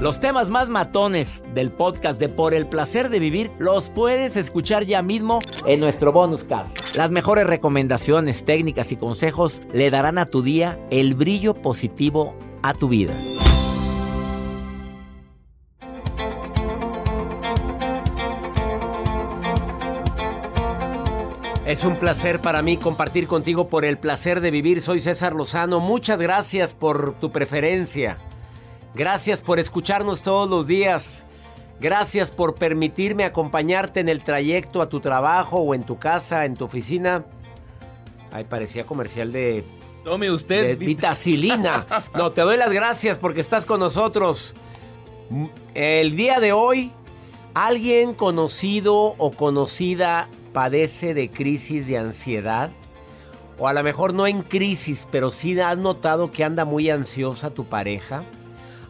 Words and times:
Los 0.00 0.20
temas 0.20 0.50
más 0.50 0.68
matones 0.68 1.42
del 1.54 1.72
podcast 1.72 2.20
de 2.20 2.28
Por 2.28 2.52
el 2.52 2.66
placer 2.66 3.08
de 3.08 3.18
vivir 3.18 3.50
los 3.58 3.88
puedes 3.88 4.36
escuchar 4.36 4.84
ya 4.84 5.00
mismo 5.00 5.38
en 5.64 5.80
nuestro 5.80 6.12
bonus 6.12 6.44
cast. 6.44 6.96
Las 6.96 7.10
mejores 7.10 7.46
recomendaciones, 7.46 8.44
técnicas 8.44 8.92
y 8.92 8.96
consejos 8.96 9.62
le 9.72 9.90
darán 9.90 10.18
a 10.18 10.26
tu 10.26 10.42
día 10.42 10.78
el 10.90 11.14
brillo 11.14 11.54
positivo 11.54 12.36
a 12.62 12.74
tu 12.74 12.88
vida. 12.88 13.14
Es 21.66 21.82
un 21.82 21.96
placer 21.96 22.40
para 22.40 22.62
mí 22.62 22.76
compartir 22.76 23.26
contigo 23.26 23.68
por 23.68 23.84
el 23.84 23.98
placer 23.98 24.40
de 24.40 24.52
vivir. 24.52 24.80
Soy 24.82 25.00
César 25.00 25.34
Lozano. 25.34 25.80
Muchas 25.80 26.20
gracias 26.20 26.74
por 26.74 27.14
tu 27.14 27.32
preferencia. 27.32 28.18
Gracias 28.96 29.42
por 29.42 29.58
escucharnos 29.58 30.22
todos 30.22 30.48
los 30.48 30.66
días. 30.66 31.26
Gracias 31.80 32.30
por 32.30 32.54
permitirme 32.54 33.24
acompañarte 33.24 34.00
en 34.00 34.08
el 34.08 34.24
trayecto 34.24 34.80
a 34.80 34.88
tu 34.88 35.00
trabajo 35.00 35.58
o 35.58 35.74
en 35.74 35.82
tu 35.82 35.98
casa, 35.98 36.46
en 36.46 36.56
tu 36.56 36.64
oficina. 36.64 37.26
Ay, 38.32 38.44
parecía 38.44 38.86
comercial 38.86 39.32
de... 39.32 39.64
Tome 40.02 40.30
usted. 40.30 40.62
De 40.62 40.76
vitacilina. 40.76 41.86
No, 42.14 42.30
te 42.30 42.40
doy 42.40 42.56
las 42.56 42.72
gracias 42.72 43.18
porque 43.18 43.42
estás 43.42 43.66
con 43.66 43.80
nosotros. 43.80 44.54
El 45.74 46.16
día 46.16 46.40
de 46.40 46.54
hoy, 46.54 46.90
alguien 47.52 48.14
conocido 48.14 49.14
o 49.18 49.30
conocida 49.32 50.30
padece 50.54 51.12
de 51.12 51.30
crisis 51.30 51.86
de 51.86 51.98
ansiedad. 51.98 52.70
O 53.58 53.68
a 53.68 53.74
lo 53.74 53.82
mejor 53.82 54.14
no 54.14 54.26
en 54.26 54.40
crisis, 54.40 55.06
pero 55.10 55.30
sí 55.30 55.60
has 55.60 55.76
notado 55.76 56.32
que 56.32 56.44
anda 56.44 56.64
muy 56.64 56.88
ansiosa 56.88 57.50
tu 57.50 57.66
pareja. 57.66 58.22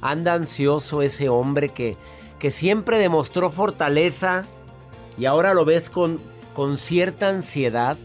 Anda 0.00 0.34
ansioso 0.34 1.02
ese 1.02 1.28
hombre 1.28 1.70
que, 1.70 1.96
que 2.38 2.50
siempre 2.50 2.98
demostró 2.98 3.50
fortaleza 3.50 4.44
y 5.18 5.24
ahora 5.24 5.54
lo 5.54 5.64
ves 5.64 5.90
con, 5.90 6.20
con 6.54 6.78
cierta 6.78 7.28
ansiedad. 7.28 7.96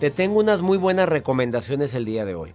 Te 0.00 0.10
tengo 0.10 0.40
unas 0.40 0.60
muy 0.62 0.78
buenas 0.78 1.08
recomendaciones 1.08 1.94
el 1.94 2.04
día 2.04 2.24
de 2.24 2.34
hoy. 2.34 2.52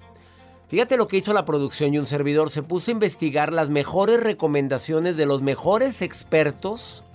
Fíjate 0.67 0.97
lo 0.97 1.07
que 1.07 1.17
hizo 1.17 1.31
la 1.31 1.45
producción 1.45 1.93
y 1.93 1.97
un 1.97 2.07
servidor. 2.07 2.49
Se 2.49 2.61
puso 2.61 2.91
a 2.91 2.93
investigar 2.93 3.53
las 3.53 3.69
mejores 3.69 4.21
recomendaciones 4.21 5.15
de 5.15 5.25
los 5.25 5.41
mejores 5.41 6.01
expertos 6.01 7.05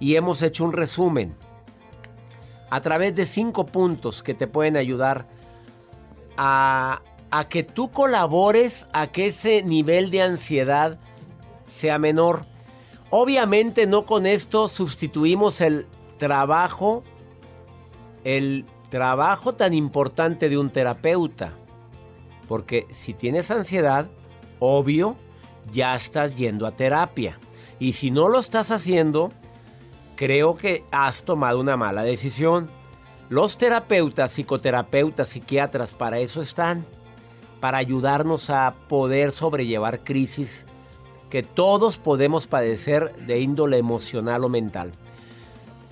y 0.00 0.16
hemos 0.16 0.42
hecho 0.42 0.64
un 0.64 0.72
resumen 0.72 1.34
a 2.70 2.80
través 2.80 3.14
de 3.14 3.26
cinco 3.26 3.66
puntos 3.66 4.22
que 4.22 4.34
te 4.34 4.46
pueden 4.46 4.76
ayudar 4.76 5.26
a, 6.36 7.02
a 7.36 7.50
que 7.50 7.64
tú 7.64 7.90
colabores 7.90 8.86
a 8.94 9.08
que 9.08 9.26
ese 9.26 9.62
nivel 9.62 10.10
de 10.10 10.22
ansiedad 10.22 10.98
sea 11.66 11.98
menor. 11.98 12.46
Obviamente 13.10 13.86
no 13.86 14.06
con 14.06 14.24
esto 14.24 14.68
sustituimos 14.68 15.60
el 15.60 15.86
trabajo, 16.16 17.02
el 18.24 18.64
trabajo 18.88 19.54
tan 19.54 19.74
importante 19.74 20.48
de 20.48 20.56
un 20.56 20.70
terapeuta. 20.70 21.52
Porque 22.48 22.86
si 22.90 23.12
tienes 23.12 23.50
ansiedad, 23.50 24.06
obvio, 24.58 25.14
ya 25.70 25.94
estás 25.94 26.36
yendo 26.36 26.66
a 26.66 26.70
terapia. 26.70 27.38
Y 27.78 27.92
si 27.92 28.10
no 28.10 28.30
lo 28.30 28.38
estás 28.38 28.70
haciendo, 28.70 29.30
creo 30.14 30.56
que 30.56 30.84
has 30.90 31.22
tomado 31.22 31.60
una 31.60 31.76
mala 31.76 32.02
decisión. 32.02 32.70
Los 33.28 33.58
terapeutas, 33.58 34.32
psicoterapeutas, 34.32 35.28
psiquiatras, 35.28 35.90
para 35.90 36.18
eso 36.18 36.40
están. 36.40 36.86
Para 37.66 37.78
ayudarnos 37.78 38.48
a 38.48 38.76
poder 38.86 39.32
sobrellevar 39.32 40.04
crisis 40.04 40.66
que 41.30 41.42
todos 41.42 41.98
podemos 41.98 42.46
padecer 42.46 43.12
de 43.26 43.40
índole 43.40 43.76
emocional 43.76 44.44
o 44.44 44.48
mental. 44.48 44.92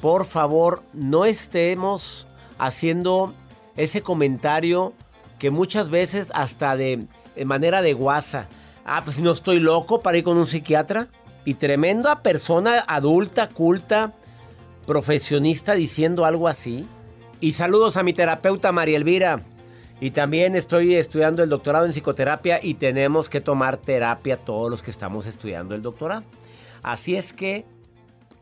Por 0.01 0.25
favor, 0.25 0.85
no 0.93 1.25
estemos 1.25 2.29
haciendo 2.59 3.35
ese 3.77 4.03
comentario 4.03 4.93
que 5.41 5.51
muchas 5.51 5.91
veces 5.91 6.31
hasta 6.33 6.77
de, 6.77 7.09
manera 7.45 7.83
de 7.83 7.93
guasa. 7.93 8.47
Ah, 8.85 9.03
pues 9.05 9.19
no 9.19 9.33
estoy 9.33 9.59
loco 9.59 10.01
para 10.01 10.19
ir 10.19 10.23
con 10.23 10.39
un 10.39 10.47
psiquiatra. 10.47 11.09
Y 11.45 11.55
tremenda 11.55 12.23
persona 12.23 12.85
adulta, 12.87 13.49
culta, 13.49 14.13
profesionista 14.87 15.75
diciendo 15.75 16.25
algo 16.25 16.47
así. 16.47 16.87
Y 17.41 17.51
saludos 17.51 17.97
a 17.97 18.05
mi 18.05 18.13
terapeuta 18.13 18.71
María 18.71 18.97
Elvira. 18.97 19.43
Y 20.01 20.11
también 20.11 20.57
estoy 20.57 20.95
estudiando 20.97 21.43
el 21.43 21.49
doctorado 21.49 21.87
en 21.87 21.93
psicoterapia 21.93 22.59
y 22.63 22.75
tenemos 22.75 23.29
que 23.29 23.41
tomar 23.41 23.77
terapia 23.77 24.37
todos 24.37 24.71
los 24.71 24.83
que 24.83 24.91
estamos 24.91 25.27
estudiando 25.27 25.75
el 25.75 25.83
doctorado. 25.83 26.25
Así 26.83 27.17
es 27.17 27.33
que 27.33 27.65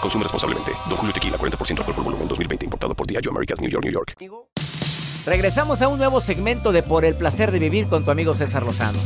Consume 0.00 0.24
responsablemente. 0.24 0.72
Don 0.88 0.96
Julio 0.96 1.12
Tequila, 1.12 1.36
40% 1.38 1.78
alcohol 1.78 1.94
por 1.94 2.04
volumen, 2.04 2.28
2020. 2.28 2.64
Importado 2.64 2.94
por 2.94 3.06
Diageo 3.06 3.30
Americas, 3.30 3.60
New 3.60 3.70
York, 3.70 3.84
New 3.84 3.92
York. 3.92 4.14
Regresamos 5.26 5.82
a 5.82 5.88
un 5.88 5.98
nuevo 5.98 6.20
segmento 6.20 6.70
de 6.70 6.84
Por 6.84 7.04
el 7.04 7.16
Placer 7.16 7.50
de 7.50 7.58
Vivir 7.58 7.88
con 7.88 8.04
tu 8.04 8.12
amigo 8.12 8.32
César 8.32 8.62
Lozano. 8.62 8.98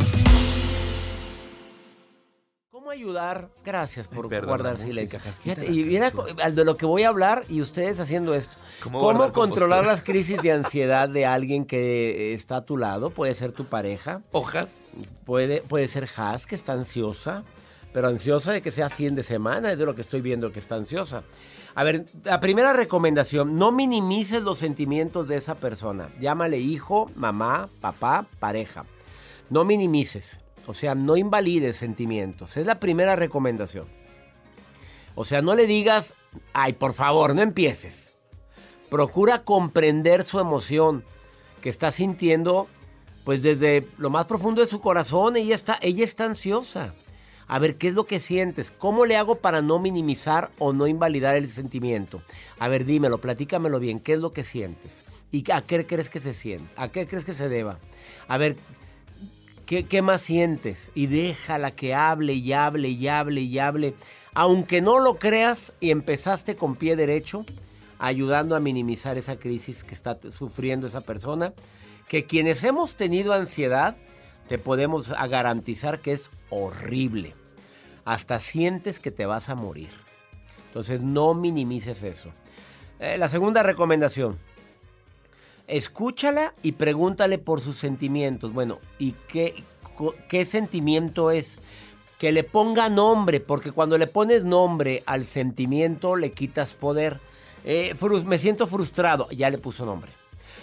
¿Cómo 2.70 2.90
ayudar? 2.90 3.48
Gracias 3.64 4.06
por 4.06 4.28
perdona, 4.28 4.48
guardar 4.48 4.76
silencio. 4.76 5.18
Fíjate, 5.18 5.72
y 5.72 5.82
mira 5.84 6.10
de 6.52 6.64
lo 6.66 6.76
que 6.76 6.84
voy 6.84 7.04
a 7.04 7.08
hablar 7.08 7.44
y 7.48 7.62
ustedes 7.62 8.00
haciendo 8.00 8.34
esto. 8.34 8.58
¿Cómo 8.82 8.98
¿Cómo, 8.98 9.12
guardar 9.12 9.32
controlar 9.32 9.78
compostura? 9.78 9.92
las 9.92 10.02
crisis 10.02 10.42
de 10.42 10.52
ansiedad 10.52 11.08
de 11.08 11.24
alguien 11.24 11.64
que 11.64 12.32
eh, 12.32 12.34
está 12.34 12.56
a 12.56 12.66
tu 12.66 12.76
lado? 12.76 13.08
Puede 13.08 13.34
ser 13.34 13.52
tu 13.52 13.64
pareja. 13.64 14.20
Hojas. 14.30 14.66
Puede, 15.24 15.62
puede 15.62 15.88
ser 15.88 16.06
Has, 16.16 16.46
que 16.46 16.54
está 16.54 16.74
ansiosa. 16.74 17.44
Pero 17.92 18.08
ansiosa 18.08 18.52
de 18.52 18.62
que 18.62 18.70
sea 18.70 18.90
fin 18.90 19.14
de 19.14 19.22
semana, 19.22 19.72
es 19.72 19.78
de 19.78 19.86
lo 19.86 19.94
que 19.94 20.00
estoy 20.00 20.20
viendo 20.20 20.52
que 20.52 20.58
está 20.58 20.76
ansiosa. 20.76 21.24
A 21.74 21.84
ver, 21.84 22.06
la 22.24 22.40
primera 22.40 22.72
recomendación, 22.72 23.58
no 23.58 23.72
minimices 23.72 24.42
los 24.42 24.58
sentimientos 24.58 25.28
de 25.28 25.36
esa 25.36 25.56
persona. 25.56 26.08
Llámale 26.20 26.58
hijo, 26.58 27.10
mamá, 27.14 27.68
papá, 27.80 28.26
pareja. 28.38 28.84
No 29.50 29.64
minimices, 29.64 30.40
o 30.66 30.74
sea, 30.74 30.94
no 30.94 31.16
invalides 31.16 31.76
sentimientos. 31.76 32.56
Es 32.56 32.66
la 32.66 32.80
primera 32.80 33.16
recomendación. 33.16 33.86
O 35.14 35.24
sea, 35.24 35.42
no 35.42 35.54
le 35.54 35.66
digas, 35.66 36.14
ay, 36.52 36.72
por 36.74 36.94
favor, 36.94 37.34
no 37.34 37.42
empieces. 37.42 38.12
Procura 38.88 39.44
comprender 39.44 40.24
su 40.24 40.40
emoción 40.40 41.04
que 41.60 41.68
está 41.68 41.90
sintiendo, 41.90 42.68
pues 43.24 43.42
desde 43.42 43.86
lo 43.98 44.10
más 44.10 44.26
profundo 44.26 44.60
de 44.60 44.66
su 44.66 44.80
corazón, 44.80 45.36
ella 45.36 45.54
está, 45.54 45.78
ella 45.82 46.04
está 46.04 46.24
ansiosa. 46.24 46.94
A 47.52 47.58
ver, 47.58 47.74
¿qué 47.74 47.88
es 47.88 47.94
lo 47.94 48.04
que 48.04 48.20
sientes? 48.20 48.70
¿Cómo 48.70 49.06
le 49.06 49.16
hago 49.16 49.34
para 49.34 49.60
no 49.60 49.80
minimizar 49.80 50.52
o 50.60 50.72
no 50.72 50.86
invalidar 50.86 51.34
el 51.34 51.50
sentimiento? 51.50 52.22
A 52.60 52.68
ver, 52.68 52.84
dímelo, 52.84 53.18
platícamelo 53.18 53.80
bien. 53.80 53.98
¿Qué 53.98 54.12
es 54.12 54.20
lo 54.20 54.32
que 54.32 54.44
sientes? 54.44 55.02
¿Y 55.32 55.50
a 55.50 55.62
qué 55.62 55.84
crees 55.84 56.10
que 56.10 56.20
se 56.20 56.32
siente? 56.32 56.72
¿A 56.76 56.92
qué 56.92 57.08
crees 57.08 57.24
que 57.24 57.34
se 57.34 57.48
deba? 57.48 57.80
A 58.28 58.38
ver, 58.38 58.54
¿qué, 59.66 60.00
más 60.00 60.22
sientes? 60.22 60.92
Y 60.94 61.08
déjala 61.08 61.72
que 61.72 61.92
hable 61.92 62.34
y 62.34 62.52
hable 62.52 62.88
y 62.88 63.08
hable 63.08 63.40
y 63.40 63.58
hable. 63.58 63.94
Aunque 64.32 64.80
no 64.80 65.00
lo 65.00 65.16
creas 65.16 65.72
y 65.80 65.90
empezaste 65.90 66.54
con 66.54 66.76
pie 66.76 66.94
derecho, 66.94 67.44
ayudando 67.98 68.54
a 68.54 68.60
minimizar 68.60 69.18
esa 69.18 69.40
crisis 69.40 69.82
que 69.82 69.94
está 69.94 70.16
sufriendo 70.30 70.86
esa 70.86 71.00
persona, 71.00 71.52
que 72.06 72.26
quienes 72.26 72.62
hemos 72.62 72.94
tenido 72.94 73.32
ansiedad, 73.32 73.96
te 74.48 74.56
podemos 74.56 75.08
garantizar 75.10 75.98
que 75.98 76.12
es 76.12 76.30
horrible 76.48 77.39
hasta 78.04 78.38
sientes 78.38 79.00
que 79.00 79.10
te 79.10 79.26
vas 79.26 79.48
a 79.48 79.54
morir. 79.54 79.90
Entonces 80.68 81.00
no 81.00 81.34
minimices 81.34 82.02
eso. 82.02 82.30
Eh, 83.00 83.18
la 83.18 83.28
segunda 83.28 83.62
recomendación. 83.62 84.38
Escúchala 85.66 86.54
y 86.62 86.72
pregúntale 86.72 87.38
por 87.38 87.60
sus 87.60 87.76
sentimientos. 87.76 88.52
Bueno, 88.52 88.78
¿y 88.98 89.12
qué, 89.28 89.64
qué 90.28 90.44
sentimiento 90.44 91.30
es? 91.30 91.58
Que 92.18 92.32
le 92.32 92.44
ponga 92.44 92.88
nombre, 92.88 93.40
porque 93.40 93.72
cuando 93.72 93.96
le 93.96 94.06
pones 94.06 94.44
nombre 94.44 95.02
al 95.06 95.24
sentimiento 95.24 96.16
le 96.16 96.32
quitas 96.32 96.72
poder. 96.72 97.20
Eh, 97.64 97.94
me 98.26 98.38
siento 98.38 98.66
frustrado, 98.66 99.28
ya 99.30 99.50
le 99.50 99.58
puso 99.58 99.86
nombre. 99.86 100.12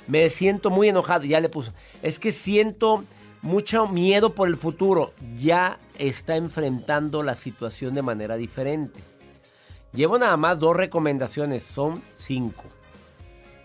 Me 0.07 0.29
siento 0.29 0.69
muy 0.69 0.89
enojado, 0.89 1.25
ya 1.25 1.39
le 1.39 1.49
puso. 1.49 1.73
Es 2.01 2.19
que 2.19 2.31
siento 2.31 3.03
mucho 3.47 3.87
miedo 3.87 4.35
por 4.35 4.47
el 4.47 4.57
futuro, 4.57 5.13
ya 5.39 5.79
está 5.97 6.35
enfrentando 6.35 7.23
la 7.23 7.33
situación 7.33 7.95
de 7.95 8.01
manera 8.01 8.35
diferente. 8.35 8.99
Llevo 9.93 10.19
nada 10.19 10.37
más 10.37 10.59
dos 10.59 10.75
recomendaciones, 10.75 11.63
son 11.63 12.03
cinco. 12.11 12.65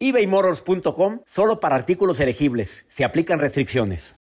ebaymotors.com 0.00 1.20
solo 1.26 1.60
para 1.60 1.76
artículos 1.76 2.20
elegibles. 2.20 2.84
Se 2.88 3.04
aplican 3.04 3.38
restricciones. 3.38 4.16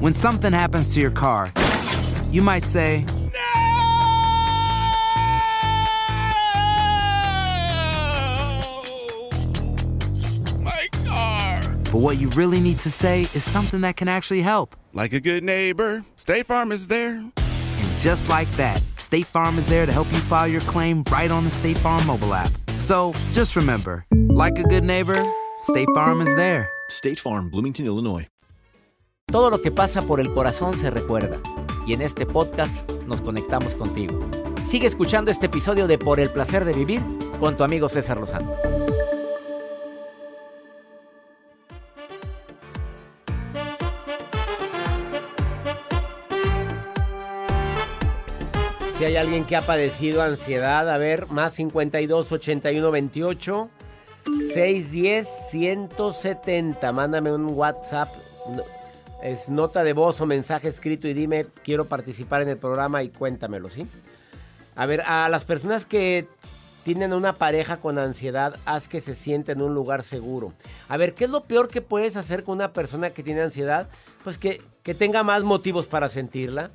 When 0.00 0.14
something 0.14 0.52
happens 0.54 0.94
to 0.94 1.00
your 1.00 1.10
car, 1.10 1.52
you 2.30 2.40
might 2.42 2.64
say, 2.64 3.04
My 10.58 10.88
car. 11.04 11.60
But 11.92 12.00
what 12.00 12.18
you 12.18 12.30
really 12.30 12.60
need 12.60 12.78
to 12.78 12.90
say 12.90 13.28
is 13.34 13.44
something 13.44 13.82
that 13.82 13.96
can 13.96 14.08
actually 14.08 14.40
help. 14.40 14.74
Like 14.94 15.12
a 15.12 15.20
good 15.20 15.44
neighbor, 15.44 16.02
State 16.16 16.46
Farm 16.46 16.72
is 16.72 16.86
there. 16.86 17.16
And 17.16 17.98
just 17.98 18.30
like 18.30 18.50
that, 18.52 18.82
State 18.96 19.26
Farm 19.26 19.58
is 19.58 19.66
there 19.66 19.84
to 19.84 19.92
help 19.92 20.10
you 20.12 20.20
file 20.20 20.48
your 20.48 20.62
claim 20.62 21.04
right 21.12 21.30
on 21.30 21.44
the 21.44 21.50
State 21.50 21.76
Farm 21.76 22.06
mobile 22.06 22.32
app. 22.32 22.50
So 22.80 23.12
just 23.32 23.56
remember, 23.56 24.06
like 24.10 24.58
a 24.58 24.62
good 24.62 24.84
neighbor, 24.84 25.22
State 25.60 25.88
Farm 25.94 26.22
is 26.22 26.34
there. 26.36 26.70
State 26.88 27.20
Farm, 27.20 27.50
Bloomington, 27.50 27.84
Illinois. 27.84 28.26
Todo 29.26 29.50
lo 29.50 29.60
que 29.60 29.70
pasa 29.70 30.00
por 30.00 30.18
el 30.18 30.32
corazón 30.32 30.78
se 30.78 30.88
recuerda. 30.88 31.38
Y 31.86 31.92
en 31.92 32.00
este 32.00 32.24
podcast 32.24 32.90
nos 33.06 33.20
conectamos 33.20 33.74
contigo. 33.74 34.18
Sigue 34.66 34.86
escuchando 34.86 35.30
este 35.30 35.46
episodio 35.46 35.86
de 35.86 35.98
Por 35.98 36.20
el 36.20 36.30
placer 36.30 36.64
de 36.64 36.72
vivir 36.72 37.02
con 37.38 37.54
tu 37.54 37.64
amigo 37.64 37.90
César 37.90 38.16
Lozano. 38.16 38.50
Si 49.00 49.06
hay 49.06 49.16
alguien 49.16 49.46
que 49.46 49.56
ha 49.56 49.62
padecido 49.62 50.20
ansiedad, 50.20 50.90
a 50.90 50.98
ver, 50.98 51.26
más 51.28 51.54
52 51.54 52.32
81 52.32 52.90
28 52.90 53.70
610 54.52 55.26
170. 55.48 56.92
Mándame 56.92 57.32
un 57.32 57.46
WhatsApp. 57.46 58.10
Es 59.22 59.48
nota 59.48 59.84
de 59.84 59.94
voz 59.94 60.20
o 60.20 60.26
mensaje 60.26 60.68
escrito 60.68 61.08
y 61.08 61.14
dime, 61.14 61.46
quiero 61.64 61.86
participar 61.86 62.42
en 62.42 62.50
el 62.50 62.58
programa 62.58 63.02
y 63.02 63.08
cuéntamelo, 63.08 63.70
¿sí? 63.70 63.86
A 64.76 64.84
ver, 64.84 65.00
a 65.06 65.30
las 65.30 65.46
personas 65.46 65.86
que 65.86 66.28
tienen 66.84 67.14
una 67.14 67.32
pareja 67.32 67.78
con 67.78 67.98
ansiedad, 67.98 68.58
haz 68.66 68.86
que 68.86 69.00
se 69.00 69.14
sienta 69.14 69.52
en 69.52 69.62
un 69.62 69.72
lugar 69.72 70.04
seguro. 70.04 70.52
A 70.88 70.98
ver, 70.98 71.14
¿qué 71.14 71.24
es 71.24 71.30
lo 71.30 71.40
peor 71.40 71.68
que 71.68 71.80
puedes 71.80 72.18
hacer 72.18 72.44
con 72.44 72.56
una 72.56 72.74
persona 72.74 73.08
que 73.08 73.22
tiene 73.22 73.40
ansiedad? 73.40 73.88
Pues 74.24 74.36
que, 74.36 74.60
que 74.82 74.92
tenga 74.94 75.22
más 75.22 75.42
motivos 75.42 75.86
para 75.86 76.10
sentirla 76.10 76.70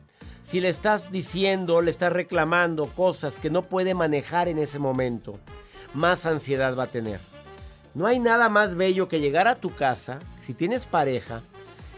si 0.45 0.61
le 0.61 0.69
estás 0.69 1.11
diciendo, 1.11 1.81
le 1.81 1.89
estás 1.89 2.13
reclamando 2.13 2.85
cosas 2.85 3.39
que 3.39 3.49
no 3.49 3.63
puede 3.63 3.95
manejar 3.95 4.47
en 4.47 4.59
ese 4.59 4.77
momento, 4.77 5.39
más 5.95 6.27
ansiedad 6.27 6.77
va 6.77 6.83
a 6.83 6.87
tener. 6.87 7.19
No 7.95 8.05
hay 8.05 8.19
nada 8.19 8.47
más 8.47 8.75
bello 8.75 9.07
que 9.07 9.19
llegar 9.19 9.47
a 9.47 9.55
tu 9.55 9.73
casa, 9.73 10.19
si 10.45 10.53
tienes 10.53 10.85
pareja, 10.85 11.41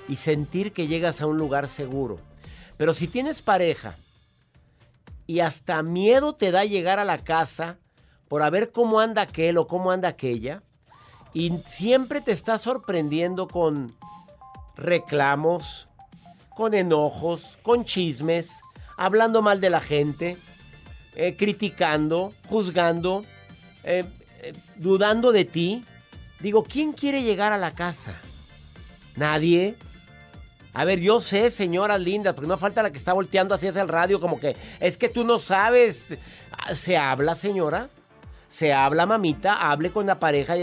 y 0.07 0.15
sentir 0.15 0.71
que 0.71 0.87
llegas 0.87 1.19
a 1.19 1.27
un 1.27 1.37
lugar 1.37 1.67
seguro. 1.67 2.19
Pero 2.77 2.93
si 2.93 3.09
tienes 3.09 3.41
pareja 3.41 3.95
y 5.25 5.41
hasta 5.41 5.83
miedo 5.83 6.33
te 6.33 6.51
da 6.51 6.63
llegar 6.63 6.99
a 6.99 7.05
la 7.05 7.17
casa 7.17 7.79
por 8.29 8.43
a 8.43 8.49
ver 8.49 8.71
cómo 8.71 9.01
anda 9.01 9.23
aquel 9.23 9.57
o 9.57 9.67
cómo 9.67 9.91
anda 9.91 10.07
aquella, 10.07 10.63
y 11.33 11.51
siempre 11.65 12.21
te 12.21 12.31
está 12.31 12.57
sorprendiendo 12.57 13.49
con 13.49 13.93
reclamos, 14.75 15.89
con 16.57 16.73
enojos, 16.73 17.59
con 17.61 17.85
chismes, 17.85 18.49
hablando 18.97 19.43
mal 19.43 19.61
de 19.61 19.69
la 19.69 19.79
gente, 19.79 20.37
eh, 21.13 21.35
criticando, 21.37 22.33
juzgando, 22.49 23.23
eh, 23.83 24.03
eh, 24.41 24.53
dudando 24.77 25.31
de 25.31 25.45
ti. 25.45 25.85
Digo, 26.39 26.63
¿quién 26.63 26.93
quiere 26.93 27.21
llegar 27.21 27.53
a 27.53 27.59
la 27.59 27.75
casa? 27.75 28.19
Nadie. 29.15 29.75
A 30.73 30.83
ver, 30.83 30.99
yo 30.99 31.19
sé, 31.19 31.51
señora 31.51 31.99
linda, 31.99 32.33
porque 32.33 32.47
no 32.47 32.57
falta 32.57 32.81
la 32.81 32.89
que 32.89 32.97
está 32.97 33.13
volteando 33.13 33.53
hacia 33.53 33.69
el 33.69 33.87
radio 33.87 34.19
como 34.19 34.39
que 34.39 34.55
es 34.79 34.97
que 34.97 35.09
tú 35.09 35.23
no 35.23 35.37
sabes. 35.37 36.17
Ah, 36.51 36.73
¿Se 36.73 36.97
habla, 36.97 37.35
señora? 37.35 37.91
¿Se 38.47 38.73
habla, 38.73 39.05
mamita? 39.05 39.69
Hable 39.69 39.91
con 39.91 40.07
la 40.07 40.19
pareja 40.19 40.55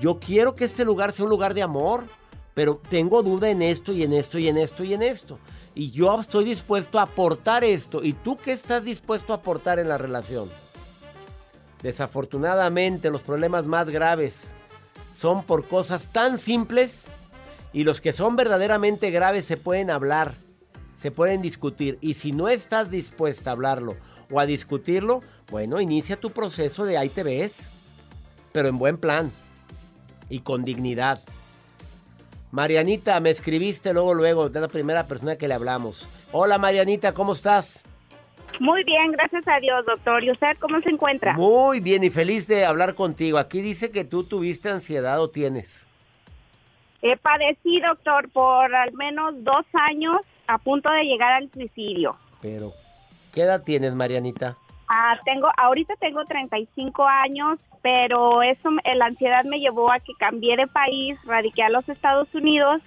yo 0.00 0.20
quiero 0.20 0.54
que 0.54 0.66
este 0.66 0.84
lugar 0.84 1.12
sea 1.12 1.24
un 1.24 1.30
lugar 1.30 1.54
de 1.54 1.62
amor 1.62 2.04
pero 2.54 2.80
tengo 2.88 3.22
duda 3.22 3.50
en 3.50 3.62
esto 3.62 3.92
y 3.92 4.02
en 4.02 4.12
esto 4.12 4.38
y 4.38 4.48
en 4.48 4.58
esto 4.58 4.84
y 4.84 4.94
en 4.94 5.02
esto. 5.02 5.38
Y 5.74 5.90
yo 5.90 6.18
estoy 6.18 6.44
dispuesto 6.44 6.98
a 6.98 7.02
aportar 7.02 7.64
esto. 7.64 8.02
¿Y 8.02 8.12
tú 8.12 8.36
qué 8.36 8.52
estás 8.52 8.84
dispuesto 8.84 9.32
a 9.32 9.36
aportar 9.36 9.78
en 9.78 9.88
la 9.88 9.98
relación? 9.98 10.48
Desafortunadamente 11.82 13.10
los 13.10 13.22
problemas 13.22 13.66
más 13.66 13.88
graves 13.88 14.52
son 15.14 15.44
por 15.44 15.66
cosas 15.66 16.08
tan 16.12 16.38
simples 16.38 17.06
y 17.72 17.84
los 17.84 18.00
que 18.00 18.12
son 18.12 18.36
verdaderamente 18.36 19.10
graves 19.10 19.46
se 19.46 19.56
pueden 19.56 19.90
hablar, 19.90 20.34
se 20.94 21.10
pueden 21.10 21.40
discutir. 21.40 21.98
Y 22.00 22.14
si 22.14 22.32
no 22.32 22.48
estás 22.48 22.90
dispuesta 22.90 23.50
a 23.50 23.52
hablarlo 23.52 23.96
o 24.30 24.40
a 24.40 24.46
discutirlo, 24.46 25.20
bueno, 25.50 25.80
inicia 25.80 26.18
tu 26.18 26.30
proceso 26.30 26.84
de 26.84 26.98
ahí 26.98 27.08
te 27.08 27.22
ves, 27.22 27.70
pero 28.52 28.68
en 28.68 28.78
buen 28.78 28.98
plan 28.98 29.32
y 30.28 30.40
con 30.40 30.64
dignidad. 30.64 31.20
Marianita, 32.52 33.20
me 33.20 33.30
escribiste 33.30 33.92
luego, 33.92 34.12
luego, 34.12 34.48
de 34.48 34.60
la 34.60 34.66
primera 34.66 35.06
persona 35.06 35.36
que 35.36 35.46
le 35.46 35.54
hablamos. 35.54 36.08
Hola 36.32 36.58
Marianita, 36.58 37.14
¿cómo 37.14 37.32
estás? 37.32 37.84
Muy 38.58 38.82
bien, 38.82 39.12
gracias 39.12 39.46
a 39.46 39.60
Dios, 39.60 39.86
doctor. 39.86 40.24
¿Y 40.24 40.32
usted 40.32 40.56
cómo 40.58 40.80
se 40.80 40.90
encuentra? 40.90 41.34
Muy 41.34 41.78
bien 41.78 42.02
y 42.02 42.10
feliz 42.10 42.48
de 42.48 42.64
hablar 42.64 42.94
contigo. 42.94 43.38
Aquí 43.38 43.60
dice 43.60 43.90
que 43.90 44.04
tú 44.04 44.24
tuviste 44.24 44.68
ansiedad 44.68 45.20
o 45.20 45.30
tienes. 45.30 45.86
He 47.02 47.16
padecido, 47.16 47.88
doctor, 47.88 48.28
por 48.30 48.74
al 48.74 48.92
menos 48.94 49.32
dos 49.44 49.64
años 49.72 50.16
a 50.48 50.58
punto 50.58 50.90
de 50.90 51.04
llegar 51.04 51.32
al 51.32 51.50
suicidio. 51.52 52.16
Pero, 52.42 52.72
¿qué 53.32 53.42
edad 53.42 53.62
tienes, 53.62 53.94
Marianita? 53.94 54.56
Ah, 54.88 55.16
tengo, 55.24 55.48
ahorita 55.56 55.94
tengo 56.00 56.24
35 56.24 57.06
años, 57.06 57.58
pero 57.82 58.42
eso, 58.42 58.70
la 58.94 59.06
ansiedad 59.06 59.44
me 59.44 59.58
llevó 59.60 59.90
a 59.92 60.00
que 60.00 60.12
cambié 60.18 60.56
de 60.56 60.66
país, 60.66 61.18
radiqué 61.24 61.62
a 61.62 61.70
los 61.70 61.88
Estados 61.88 62.28
Unidos 62.34 62.80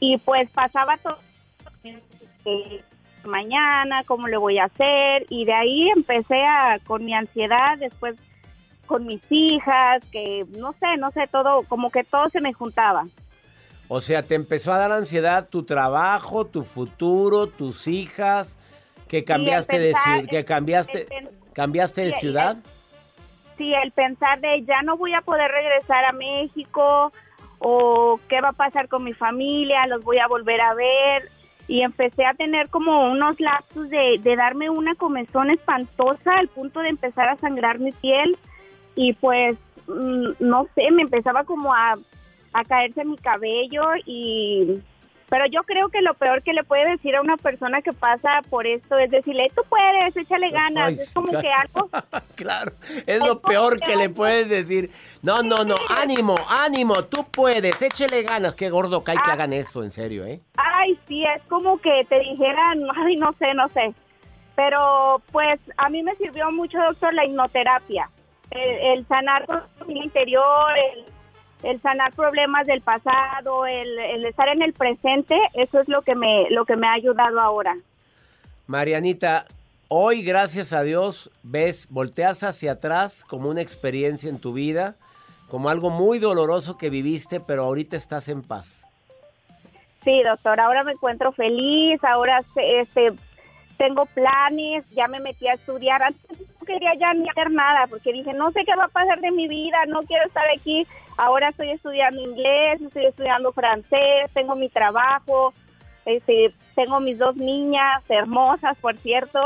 y 0.00 0.18
pues 0.18 0.48
pasaba 0.50 0.96
todo 0.98 1.18
eh, 2.44 2.82
mañana, 3.24 4.02
cómo 4.04 4.28
le 4.28 4.36
voy 4.36 4.58
a 4.58 4.64
hacer 4.64 5.26
y 5.28 5.44
de 5.44 5.52
ahí 5.52 5.90
empecé 5.90 6.44
a 6.44 6.78
con 6.86 7.04
mi 7.04 7.14
ansiedad, 7.14 7.78
después 7.78 8.16
con 8.86 9.06
mis 9.06 9.20
hijas, 9.30 10.02
que 10.10 10.46
no 10.56 10.74
sé, 10.80 10.96
no 10.98 11.10
sé, 11.10 11.26
todo, 11.30 11.62
como 11.68 11.90
que 11.90 12.04
todo 12.04 12.30
se 12.30 12.40
me 12.40 12.52
juntaba. 12.54 13.06
O 13.88 14.00
sea, 14.00 14.22
te 14.22 14.34
empezó 14.34 14.72
a 14.72 14.78
dar 14.78 14.92
ansiedad 14.92 15.48
tu 15.48 15.62
trabajo, 15.64 16.46
tu 16.46 16.62
futuro, 16.64 17.48
tus 17.48 17.86
hijas, 17.86 18.58
que 19.08 19.24
cambiaste 19.24 19.78
de 19.78 19.94
que 20.28 20.44
cambiaste, 20.44 21.06
cambiaste 21.52 22.02
de 22.02 22.06
el- 22.08 22.14
ciudad. 22.14 22.56
Sí, 23.58 23.74
el 23.74 23.90
pensar 23.90 24.40
de 24.40 24.62
ya 24.62 24.82
no 24.82 24.96
voy 24.96 25.14
a 25.14 25.20
poder 25.20 25.50
regresar 25.50 26.04
a 26.04 26.12
México 26.12 27.12
o 27.58 28.20
qué 28.28 28.40
va 28.40 28.50
a 28.50 28.52
pasar 28.52 28.88
con 28.88 29.02
mi 29.02 29.12
familia, 29.14 29.86
los 29.88 30.04
voy 30.04 30.18
a 30.18 30.28
volver 30.28 30.60
a 30.60 30.74
ver. 30.74 31.24
Y 31.66 31.82
empecé 31.82 32.24
a 32.24 32.34
tener 32.34 32.70
como 32.70 33.10
unos 33.10 33.40
lapsos 33.40 33.90
de, 33.90 34.18
de 34.22 34.36
darme 34.36 34.70
una 34.70 34.94
comezón 34.94 35.50
espantosa 35.50 36.34
al 36.36 36.48
punto 36.48 36.80
de 36.80 36.88
empezar 36.88 37.28
a 37.28 37.36
sangrar 37.36 37.78
mi 37.80 37.92
piel. 37.92 38.38
Y 38.94 39.12
pues, 39.14 39.58
mm, 39.88 40.30
no 40.38 40.66
sé, 40.74 40.90
me 40.92 41.02
empezaba 41.02 41.44
como 41.44 41.74
a, 41.74 41.96
a 42.52 42.64
caerse 42.64 43.04
mi 43.04 43.18
cabello 43.18 43.82
y... 44.06 44.80
Pero 45.28 45.44
yo 45.46 45.62
creo 45.64 45.90
que 45.90 46.00
lo 46.00 46.14
peor 46.14 46.42
que 46.42 46.54
le 46.54 46.64
puede 46.64 46.90
decir 46.90 47.14
a 47.14 47.20
una 47.20 47.36
persona 47.36 47.82
que 47.82 47.92
pasa 47.92 48.40
por 48.48 48.66
esto 48.66 48.96
es 48.96 49.10
decirle, 49.10 49.52
tú 49.54 49.60
puedes, 49.68 50.16
échale 50.16 50.48
ganas. 50.48 50.88
Ay, 50.88 50.98
es 51.00 51.12
como 51.12 51.28
claro. 51.28 51.42
que 51.42 51.52
algo 51.52 51.90
claro, 52.34 52.72
es 53.06 53.18
lo 53.20 53.40
peor 53.40 53.78
que 53.78 53.96
le 53.96 54.08
puedes 54.08 54.48
decir. 54.48 54.90
No, 55.22 55.42
no, 55.42 55.64
no, 55.64 55.76
ánimo, 56.00 56.36
ánimo, 56.48 57.04
tú 57.04 57.24
puedes, 57.30 57.80
échele 57.82 58.22
ganas. 58.22 58.54
Qué 58.54 58.70
gordo 58.70 59.04
cae 59.04 59.16
que 59.16 59.30
Ah. 59.30 59.34
hagan 59.34 59.52
eso, 59.52 59.82
en 59.84 59.92
serio, 59.92 60.24
¿eh? 60.24 60.40
Ay, 60.56 60.98
sí, 61.06 61.22
es 61.24 61.42
como 61.48 61.78
que 61.78 62.06
te 62.08 62.20
dijeran, 62.20 62.82
ay, 62.96 63.16
no 63.16 63.32
sé, 63.38 63.52
no 63.54 63.68
sé. 63.68 63.92
Pero 64.56 65.20
pues 65.30 65.60
a 65.76 65.88
mí 65.90 66.02
me 66.02 66.16
sirvió 66.16 66.50
mucho, 66.50 66.78
doctor, 66.78 67.12
la 67.12 67.24
hipnoterapia. 67.26 68.08
El, 68.50 68.98
el 68.98 69.06
sanar 69.06 69.44
con 69.44 69.62
mi 69.86 70.00
interior, 70.00 70.72
el, 70.94 71.04
el 71.62 71.80
sanar 71.80 72.12
problemas 72.12 72.66
del 72.66 72.80
pasado, 72.80 73.66
el, 73.66 73.98
el 73.98 74.24
estar 74.24 74.48
en 74.48 74.62
el 74.62 74.72
presente, 74.72 75.38
eso 75.54 75.80
es 75.80 75.88
lo 75.88 76.02
que 76.02 76.14
me, 76.14 76.48
lo 76.50 76.64
que 76.64 76.76
me 76.76 76.86
ha 76.86 76.92
ayudado 76.92 77.40
ahora. 77.40 77.76
Marianita, 78.66 79.46
hoy, 79.88 80.22
gracias 80.22 80.72
a 80.72 80.82
Dios, 80.82 81.30
ves, 81.42 81.88
volteas 81.90 82.42
hacia 82.42 82.72
atrás 82.72 83.24
como 83.24 83.48
una 83.48 83.62
experiencia 83.62 84.30
en 84.30 84.40
tu 84.40 84.52
vida, 84.52 84.96
como 85.48 85.70
algo 85.70 85.90
muy 85.90 86.18
doloroso 86.18 86.76
que 86.76 86.90
viviste, 86.90 87.40
pero 87.40 87.64
ahorita 87.64 87.96
estás 87.96 88.28
en 88.28 88.42
paz. 88.42 88.86
Sí, 90.04 90.22
doctor, 90.22 90.60
ahora 90.60 90.84
me 90.84 90.92
encuentro 90.92 91.32
feliz, 91.32 92.02
ahora 92.04 92.40
este, 92.56 93.12
tengo 93.78 94.06
planes, 94.06 94.84
ya 94.90 95.08
me 95.08 95.20
metí 95.20 95.48
a 95.48 95.54
estudiar. 95.54 96.02
Antes 96.02 96.38
no 96.40 96.66
quería 96.66 96.92
ya 97.00 97.14
ni 97.14 97.28
hacer 97.28 97.50
nada 97.50 97.86
porque 97.86 98.12
dije, 98.12 98.34
no 98.34 98.50
sé 98.50 98.64
qué 98.64 98.76
va 98.76 98.84
a 98.84 98.88
pasar 98.88 99.20
de 99.20 99.30
mi 99.30 99.48
vida, 99.48 99.78
no 99.86 100.02
quiero 100.02 100.26
estar 100.26 100.44
aquí. 100.54 100.86
Ahora 101.16 101.48
estoy 101.48 101.70
estudiando 101.70 102.20
inglés, 102.20 102.82
estoy 102.82 103.06
estudiando 103.06 103.52
francés, 103.52 104.30
tengo 104.34 104.54
mi 104.54 104.68
trabajo, 104.68 105.54
este, 106.04 106.52
tengo 106.74 107.00
mis 107.00 107.18
dos 107.18 107.36
niñas 107.36 108.02
hermosas, 108.08 108.76
por 108.78 108.96
cierto. 108.96 109.40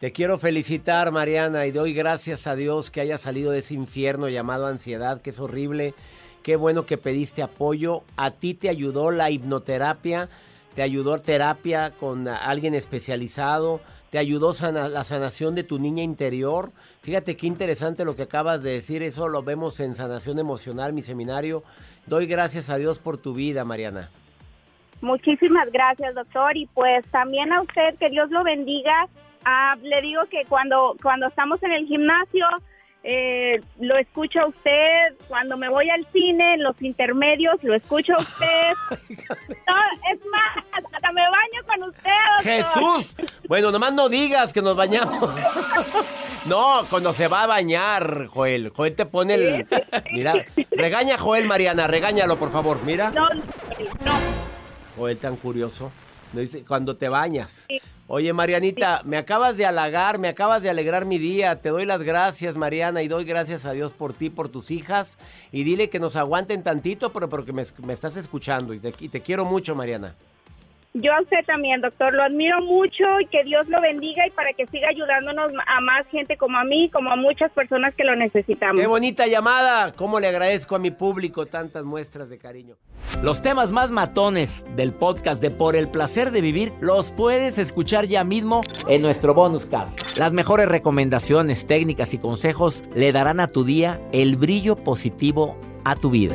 Te 0.00 0.12
quiero 0.12 0.38
felicitar, 0.38 1.12
Mariana, 1.12 1.66
y 1.66 1.72
doy 1.72 1.92
gracias 1.92 2.46
a 2.46 2.54
Dios 2.54 2.90
que 2.90 3.02
hayas 3.02 3.20
salido 3.20 3.52
de 3.52 3.58
ese 3.58 3.74
infierno 3.74 4.28
llamado 4.28 4.66
ansiedad, 4.66 5.20
que 5.20 5.30
es 5.30 5.38
horrible. 5.38 5.94
Qué 6.42 6.56
bueno 6.56 6.86
que 6.86 6.96
pediste 6.96 7.42
apoyo. 7.42 8.02
A 8.16 8.30
ti 8.30 8.54
te 8.54 8.70
ayudó 8.70 9.10
la 9.10 9.30
hipnoterapia, 9.30 10.30
te 10.74 10.82
ayudó 10.82 11.18
terapia 11.18 11.90
con 11.90 12.28
alguien 12.28 12.74
especializado, 12.74 13.80
te 14.10 14.18
ayudó 14.18 14.52
sana- 14.54 14.88
la 14.88 15.04
sanación 15.04 15.54
de 15.54 15.62
tu 15.62 15.78
niña 15.78 16.02
interior. 16.02 16.70
Fíjate 17.02 17.36
qué 17.36 17.46
interesante 17.46 18.04
lo 18.04 18.16
que 18.16 18.22
acabas 18.22 18.62
de 18.62 18.72
decir, 18.72 19.02
eso 19.02 19.28
lo 19.28 19.42
vemos 19.42 19.78
en 19.80 19.94
sanación 19.94 20.38
emocional, 20.38 20.92
mi 20.92 21.02
seminario. 21.02 21.62
Doy 22.06 22.26
gracias 22.26 22.70
a 22.70 22.76
Dios 22.76 22.98
por 22.98 23.18
tu 23.18 23.34
vida, 23.34 23.64
Mariana. 23.64 24.08
Muchísimas 25.00 25.70
gracias, 25.72 26.14
doctor. 26.14 26.56
Y 26.56 26.66
pues 26.66 27.06
también 27.06 27.52
a 27.52 27.62
usted, 27.62 27.94
que 27.98 28.08
Dios 28.08 28.30
lo 28.30 28.42
bendiga. 28.44 29.08
Ah, 29.44 29.76
le 29.82 30.02
digo 30.02 30.22
que 30.30 30.42
cuando, 30.48 30.96
cuando 31.02 31.28
estamos 31.28 31.62
en 31.62 31.72
el 31.72 31.86
gimnasio, 31.86 32.46
eh, 33.02 33.60
lo 33.78 33.96
escucho 33.96 34.40
a 34.40 34.46
usted. 34.46 35.14
Cuando 35.28 35.56
me 35.56 35.68
voy 35.68 35.88
al 35.90 36.06
cine, 36.12 36.54
en 36.54 36.62
los 36.62 36.80
intermedios, 36.82 37.56
lo 37.62 37.74
escucho 37.74 38.14
a 38.14 38.22
usted. 38.22 38.72
No, 39.70 39.76
es 40.12 40.20
más, 40.26 40.64
hasta 40.72 41.12
me 41.12 41.22
baño 41.22 41.62
con 41.66 41.82
usted, 41.88 42.10
doctor. 42.36 42.42
Jesús. 42.42 43.16
Bueno, 43.48 43.70
nomás 43.70 43.92
no 43.92 44.08
digas 44.08 44.52
que 44.52 44.62
nos 44.62 44.76
bañamos. 44.76 45.30
No, 46.46 46.86
cuando 46.88 47.12
se 47.12 47.28
va 47.28 47.42
a 47.42 47.46
bañar, 47.46 48.26
Joel. 48.28 48.70
Joel 48.74 48.96
te 48.96 49.04
pone 49.04 49.34
el... 49.34 49.68
Mira, 50.10 50.32
regaña 50.70 51.16
a 51.16 51.18
Joel, 51.18 51.46
Mariana, 51.46 51.86
regáñalo, 51.86 52.38
por 52.38 52.50
favor. 52.50 52.82
Mira. 52.82 53.10
No, 53.10 53.28
no. 53.28 53.42
Joel 54.96 55.18
tan 55.18 55.36
curioso. 55.36 55.92
Dice, 56.32 56.64
cuando 56.64 56.96
te 56.96 57.10
bañas. 57.10 57.66
Oye, 58.12 58.32
Marianita, 58.32 59.02
me 59.04 59.16
acabas 59.16 59.56
de 59.56 59.66
halagar, 59.66 60.18
me 60.18 60.26
acabas 60.26 60.64
de 60.64 60.68
alegrar 60.68 61.04
mi 61.04 61.16
día. 61.16 61.60
Te 61.60 61.68
doy 61.68 61.86
las 61.86 62.02
gracias, 62.02 62.56
Mariana, 62.56 63.04
y 63.04 63.08
doy 63.08 63.24
gracias 63.24 63.66
a 63.66 63.70
Dios 63.70 63.92
por 63.92 64.14
ti, 64.14 64.30
por 64.30 64.48
tus 64.48 64.72
hijas. 64.72 65.16
Y 65.52 65.62
dile 65.62 65.90
que 65.90 66.00
nos 66.00 66.16
aguanten 66.16 66.64
tantito, 66.64 67.12
pero 67.12 67.28
porque 67.28 67.52
me, 67.52 67.64
me 67.84 67.92
estás 67.92 68.16
escuchando. 68.16 68.74
Y 68.74 68.80
te, 68.80 68.92
y 68.98 69.10
te 69.10 69.20
quiero 69.20 69.44
mucho, 69.44 69.76
Mariana. 69.76 70.16
Yo 70.92 71.12
a 71.12 71.20
usted 71.20 71.44
también, 71.46 71.80
doctor. 71.80 72.12
Lo 72.12 72.24
admiro 72.24 72.60
mucho 72.62 73.04
y 73.20 73.26
que 73.26 73.44
Dios 73.44 73.68
lo 73.68 73.80
bendiga 73.80 74.26
y 74.26 74.30
para 74.30 74.52
que 74.52 74.66
siga 74.66 74.88
ayudándonos 74.88 75.52
a 75.66 75.80
más 75.80 76.06
gente 76.08 76.36
como 76.36 76.58
a 76.58 76.64
mí, 76.64 76.90
como 76.90 77.12
a 77.12 77.16
muchas 77.16 77.52
personas 77.52 77.94
que 77.94 78.02
lo 78.02 78.16
necesitamos. 78.16 78.80
Qué 78.80 78.88
bonita 78.88 79.28
llamada. 79.28 79.92
Cómo 79.92 80.18
le 80.18 80.26
agradezco 80.26 80.74
a 80.74 80.80
mi 80.80 80.90
público 80.90 81.46
tantas 81.46 81.84
muestras 81.84 82.28
de 82.28 82.38
cariño. 82.38 82.76
Los 83.22 83.40
temas 83.40 83.70
más 83.70 83.90
matones 83.90 84.64
del 84.74 84.92
podcast 84.92 85.40
de 85.40 85.52
Por 85.52 85.76
el 85.76 85.88
placer 85.88 86.32
de 86.32 86.40
vivir 86.40 86.72
los 86.80 87.12
puedes 87.12 87.58
escuchar 87.58 88.06
ya 88.06 88.24
mismo 88.24 88.60
en 88.88 89.02
nuestro 89.02 89.32
bonus 89.32 89.66
cast. 89.66 90.18
Las 90.18 90.32
mejores 90.32 90.68
recomendaciones, 90.68 91.66
técnicas 91.66 92.14
y 92.14 92.18
consejos 92.18 92.82
le 92.96 93.12
darán 93.12 93.38
a 93.38 93.46
tu 93.46 93.62
día 93.62 94.00
el 94.12 94.36
brillo 94.36 94.74
positivo 94.74 95.56
a 95.84 95.94
tu 95.94 96.10
vida. 96.10 96.34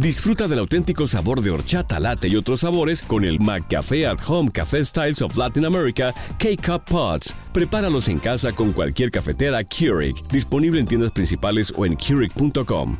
Disfruta 0.00 0.48
del 0.48 0.60
auténtico 0.60 1.06
sabor 1.06 1.42
de 1.42 1.50
horchata, 1.50 2.00
latte 2.00 2.26
y 2.26 2.34
otros 2.34 2.60
sabores 2.60 3.02
con 3.02 3.22
el 3.22 3.38
McCafé 3.38 4.06
at 4.06 4.16
Home 4.26 4.50
Café 4.50 4.82
Styles 4.82 5.20
of 5.20 5.36
Latin 5.36 5.66
America 5.66 6.14
K-Cup 6.38 6.86
Pods. 6.86 7.36
Prepáralos 7.52 8.08
en 8.08 8.18
casa 8.18 8.50
con 8.52 8.72
cualquier 8.72 9.10
cafetera 9.10 9.62
Keurig, 9.62 10.14
disponible 10.28 10.80
en 10.80 10.86
tiendas 10.86 11.12
principales 11.12 11.70
o 11.76 11.84
en 11.84 11.98
Keurig.com. 11.98 12.96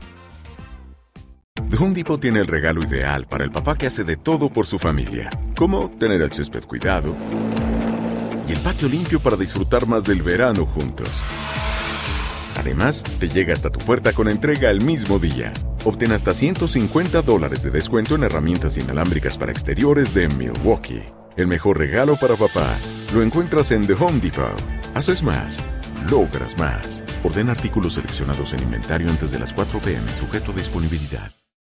The 1.71 1.77
Home 1.79 1.95
Depot 1.95 2.21
tiene 2.21 2.41
el 2.41 2.47
regalo 2.47 2.83
ideal 2.85 3.27
para 3.27 3.45
el 3.45 3.51
papá 3.51 3.79
que 3.79 3.87
hace 3.87 4.05
de 4.05 4.19
todo 4.19 4.53
por 4.53 4.67
su 4.67 4.79
familia, 4.79 5.31
como 5.57 5.91
tener 5.99 6.21
el 6.21 6.33
césped 6.33 6.65
cuidado 6.65 7.17
y 8.47 8.53
el 8.53 8.59
patio 8.59 8.91
limpio 8.91 9.21
para 9.21 9.39
disfrutar 9.39 9.87
más 9.87 10.05
del 10.05 10.23
verano 10.23 10.67
juntos. 10.67 11.23
Además, 12.59 13.03
te 13.19 13.31
llega 13.31 13.55
hasta 13.55 13.71
tu 13.71 13.79
puerta 13.79 14.13
con 14.13 14.29
entrega 14.29 14.71
el 14.71 14.83
mismo 14.83 15.19
día. 15.19 15.55
Obtén 15.85 16.13
hasta 16.13 16.35
150 16.35 17.23
dólares 17.23 17.63
de 17.63 17.71
descuento 17.71 18.15
en 18.15 18.25
herramientas 18.25 18.77
inalámbricas 18.77 19.39
para 19.39 19.53
exteriores 19.53 20.13
de 20.15 20.29
Milwaukee. 20.29 21.03
El 21.37 21.47
mejor 21.47 21.79
regalo 21.79 22.17
para 22.17 22.37
papá 22.37 22.77
lo 23.15 23.23
encuentras 23.23 23.71
en 23.73 23.87
The 23.87 23.95
Home 23.95 24.21
Depot. 24.21 24.61
Haces 24.95 25.23
más, 25.23 25.65
logras 26.11 26.59
más. 26.59 27.03
Orden 27.25 27.49
artículos 27.49 27.95
seleccionados 27.95 28.53
en 28.53 28.63
inventario 28.63 29.09
antes 29.09 29.31
de 29.31 29.39
las 29.39 29.55
4 29.55 29.79
pm, 29.81 30.15
sujeto 30.15 30.53
a 30.53 30.55
disponibilidad. 30.55 31.40